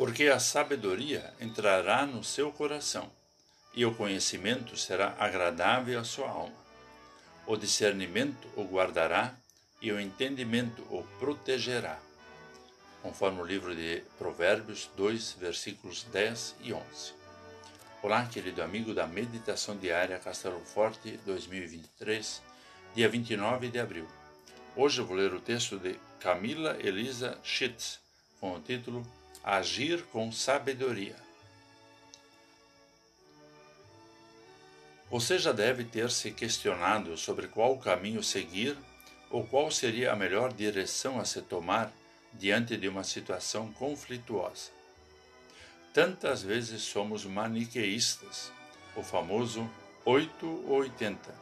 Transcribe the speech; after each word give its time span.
Porque 0.00 0.28
a 0.28 0.40
sabedoria 0.40 1.30
entrará 1.38 2.06
no 2.06 2.24
seu 2.24 2.50
coração, 2.50 3.12
e 3.74 3.84
o 3.84 3.94
conhecimento 3.94 4.74
será 4.74 5.14
agradável 5.18 6.00
à 6.00 6.04
sua 6.04 6.30
alma. 6.30 6.56
O 7.46 7.54
discernimento 7.54 8.48
o 8.56 8.64
guardará, 8.64 9.34
e 9.78 9.92
o 9.92 10.00
entendimento 10.00 10.80
o 10.84 11.04
protegerá. 11.18 11.98
Conforme 13.02 13.42
o 13.42 13.44
livro 13.44 13.76
de 13.76 14.02
Provérbios 14.16 14.88
2, 14.96 15.32
versículos 15.38 16.04
10 16.04 16.56
e 16.62 16.72
11. 16.72 17.12
Olá, 18.02 18.24
querido 18.24 18.62
amigo 18.62 18.94
da 18.94 19.06
Meditação 19.06 19.76
Diária 19.76 20.18
Castelo 20.18 20.60
Forte 20.60 21.20
2023, 21.26 22.40
dia 22.94 23.06
29 23.06 23.68
de 23.68 23.78
abril. 23.78 24.08
Hoje 24.74 25.02
eu 25.02 25.04
vou 25.04 25.14
ler 25.14 25.34
o 25.34 25.42
texto 25.42 25.78
de 25.78 26.00
Camila 26.18 26.78
Elisa 26.80 27.38
Schitz, 27.42 28.00
com 28.40 28.54
o 28.54 28.60
título 28.62 29.06
Agir 29.42 30.02
com 30.12 30.30
Sabedoria. 30.30 31.16
Você 35.10 35.38
já 35.38 35.50
deve 35.50 35.82
ter 35.82 36.10
se 36.10 36.30
questionado 36.30 37.16
sobre 37.16 37.48
qual 37.48 37.78
caminho 37.78 38.22
seguir 38.22 38.76
ou 39.30 39.46
qual 39.46 39.70
seria 39.70 40.12
a 40.12 40.16
melhor 40.16 40.52
direção 40.52 41.18
a 41.18 41.24
se 41.24 41.40
tomar 41.40 41.90
diante 42.34 42.76
de 42.76 42.86
uma 42.86 43.02
situação 43.02 43.72
conflituosa. 43.72 44.70
Tantas 45.94 46.42
vezes 46.42 46.82
somos 46.82 47.24
maniqueístas, 47.24 48.52
o 48.94 49.02
famoso 49.02 49.68
8 50.04 50.46
ou 50.68 50.80
80. 50.80 51.34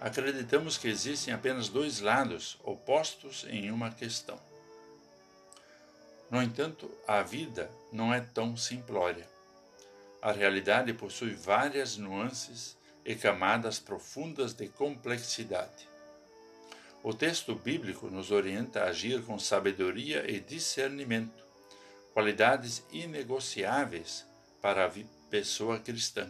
Acreditamos 0.00 0.76
que 0.76 0.88
existem 0.88 1.32
apenas 1.32 1.68
dois 1.68 2.00
lados 2.00 2.58
opostos 2.64 3.46
em 3.48 3.70
uma 3.70 3.92
questão. 3.92 4.38
No 6.30 6.42
entanto, 6.42 6.90
a 7.06 7.22
vida 7.22 7.70
não 7.92 8.12
é 8.12 8.20
tão 8.20 8.56
simplória. 8.56 9.26
A 10.20 10.32
realidade 10.32 10.92
possui 10.92 11.34
várias 11.34 11.96
nuances 11.96 12.76
e 13.04 13.14
camadas 13.14 13.78
profundas 13.78 14.52
de 14.52 14.68
complexidade. 14.68 15.88
O 17.02 17.14
texto 17.14 17.54
bíblico 17.54 18.08
nos 18.08 18.32
orienta 18.32 18.82
a 18.82 18.88
agir 18.88 19.22
com 19.22 19.38
sabedoria 19.38 20.28
e 20.28 20.40
discernimento, 20.40 21.44
qualidades 22.12 22.82
inegociáveis 22.90 24.26
para 24.60 24.86
a 24.86 24.90
pessoa 25.30 25.78
cristã. 25.78 26.28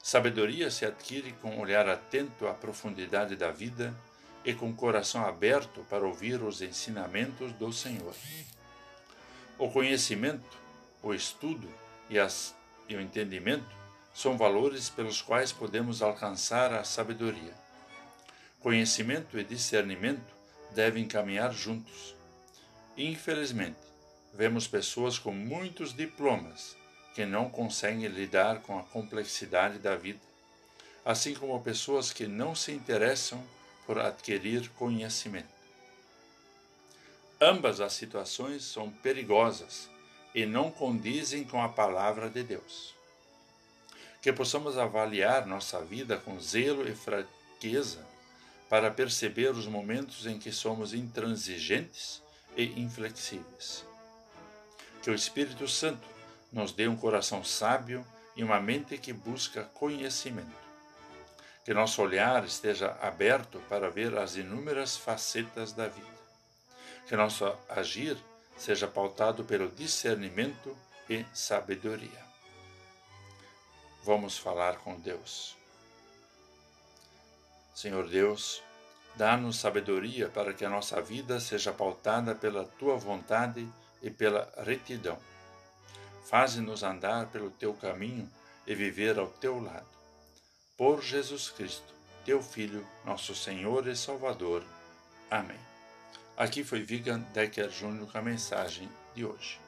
Sabedoria 0.00 0.70
se 0.70 0.84
adquire 0.84 1.32
com 1.42 1.56
um 1.56 1.60
olhar 1.60 1.88
atento 1.88 2.46
à 2.46 2.54
profundidade 2.54 3.34
da 3.34 3.50
vida 3.50 3.92
e 4.44 4.52
com 4.54 4.70
o 4.70 4.74
coração 4.74 5.24
aberto 5.24 5.84
para 5.88 6.06
ouvir 6.06 6.42
os 6.42 6.60
ensinamentos 6.62 7.52
do 7.52 7.72
Senhor. 7.72 8.14
O 9.58 9.70
conhecimento, 9.70 10.58
o 11.02 11.14
estudo 11.14 11.68
e, 12.10 12.18
as, 12.18 12.54
e 12.88 12.96
o 12.96 13.00
entendimento 13.00 13.82
são 14.12 14.36
valores 14.36 14.90
pelos 14.90 15.22
quais 15.22 15.52
podemos 15.52 16.02
alcançar 16.02 16.72
a 16.72 16.84
sabedoria. 16.84 17.54
Conhecimento 18.60 19.38
e 19.38 19.44
discernimento 19.44 20.34
devem 20.74 21.06
caminhar 21.06 21.52
juntos. 21.52 22.14
Infelizmente, 22.96 23.80
vemos 24.34 24.66
pessoas 24.66 25.18
com 25.18 25.32
muitos 25.32 25.94
diplomas 25.94 26.76
que 27.14 27.24
não 27.26 27.48
conseguem 27.48 28.06
lidar 28.08 28.60
com 28.60 28.78
a 28.78 28.82
complexidade 28.82 29.78
da 29.78 29.96
vida, 29.96 30.20
assim 31.04 31.34
como 31.34 31.60
pessoas 31.62 32.12
que 32.12 32.26
não 32.26 32.54
se 32.54 32.72
interessam 32.72 33.42
por 33.86 33.98
adquirir 33.98 34.68
conhecimento. 34.70 35.52
Ambas 37.40 37.80
as 37.80 37.92
situações 37.94 38.62
são 38.62 38.90
perigosas 38.90 39.90
e 40.34 40.46
não 40.46 40.70
condizem 40.70 41.44
com 41.44 41.60
a 41.62 41.68
palavra 41.68 42.30
de 42.30 42.42
Deus. 42.42 42.94
Que 44.20 44.32
possamos 44.32 44.78
avaliar 44.78 45.46
nossa 45.46 45.82
vida 45.84 46.16
com 46.16 46.38
zelo 46.38 46.88
e 46.88 46.94
fraqueza 46.94 48.06
para 48.68 48.90
perceber 48.90 49.50
os 49.50 49.66
momentos 49.66 50.24
em 50.26 50.38
que 50.38 50.52
somos 50.52 50.94
intransigentes 50.94 52.22
e 52.56 52.80
inflexíveis. 52.80 53.84
Que 55.02 55.10
o 55.10 55.14
Espírito 55.14 55.66
Santo 55.66 56.06
nos 56.52 56.72
dê 56.72 56.86
um 56.86 56.96
coração 56.96 57.42
sábio 57.42 58.06
e 58.36 58.44
uma 58.44 58.60
mente 58.60 58.96
que 58.96 59.12
busca 59.12 59.64
conhecimento. 59.64 60.61
Que 61.64 61.72
nosso 61.72 62.02
olhar 62.02 62.44
esteja 62.44 62.96
aberto 63.00 63.60
para 63.68 63.88
ver 63.90 64.18
as 64.18 64.36
inúmeras 64.36 64.96
facetas 64.96 65.72
da 65.72 65.86
vida. 65.86 66.06
Que 67.06 67.14
nosso 67.14 67.56
agir 67.68 68.16
seja 68.56 68.88
pautado 68.88 69.44
pelo 69.44 69.68
discernimento 69.68 70.76
e 71.08 71.24
sabedoria. 71.32 72.22
Vamos 74.02 74.36
falar 74.36 74.78
com 74.78 74.98
Deus. 74.98 75.56
Senhor 77.72 78.08
Deus, 78.08 78.62
dá-nos 79.14 79.58
sabedoria 79.58 80.28
para 80.28 80.52
que 80.52 80.64
a 80.64 80.70
nossa 80.70 81.00
vida 81.00 81.38
seja 81.38 81.72
pautada 81.72 82.34
pela 82.34 82.64
tua 82.64 82.96
vontade 82.96 83.68
e 84.02 84.10
pela 84.10 84.52
retidão. 84.64 85.18
Faze-nos 86.24 86.82
andar 86.82 87.28
pelo 87.28 87.50
teu 87.50 87.72
caminho 87.74 88.28
e 88.66 88.74
viver 88.74 89.18
ao 89.18 89.28
teu 89.28 89.60
lado. 89.60 90.01
Por 90.82 91.00
Jesus 91.00 91.48
Cristo, 91.48 91.94
teu 92.24 92.42
Filho, 92.42 92.84
nosso 93.04 93.36
Senhor 93.36 93.86
e 93.86 93.94
Salvador. 93.94 94.64
Amém. 95.30 95.60
Aqui 96.36 96.64
foi 96.64 96.82
Vigan 96.82 97.20
Decker 97.32 97.70
Júnior 97.70 98.10
com 98.10 98.18
a 98.18 98.20
mensagem 98.20 98.88
de 99.14 99.24
hoje. 99.24 99.61